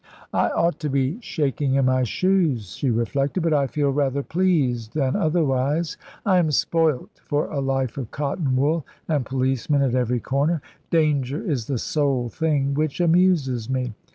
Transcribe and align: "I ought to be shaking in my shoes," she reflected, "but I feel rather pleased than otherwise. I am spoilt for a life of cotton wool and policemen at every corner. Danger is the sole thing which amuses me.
"I 0.33 0.47
ought 0.49 0.79
to 0.79 0.89
be 0.89 1.19
shaking 1.21 1.75
in 1.75 1.85
my 1.85 2.01
shoes," 2.01 2.75
she 2.75 2.89
reflected, 2.89 3.43
"but 3.43 3.53
I 3.53 3.67
feel 3.67 3.91
rather 3.91 4.23
pleased 4.23 4.95
than 4.95 5.15
otherwise. 5.15 5.95
I 6.25 6.39
am 6.39 6.49
spoilt 6.49 7.21
for 7.23 7.45
a 7.51 7.59
life 7.59 7.99
of 7.99 8.09
cotton 8.09 8.55
wool 8.55 8.83
and 9.07 9.27
policemen 9.27 9.83
at 9.83 9.93
every 9.93 10.19
corner. 10.19 10.59
Danger 10.89 11.39
is 11.43 11.67
the 11.67 11.77
sole 11.77 12.29
thing 12.29 12.73
which 12.73 12.99
amuses 12.99 13.69
me. 13.69 13.93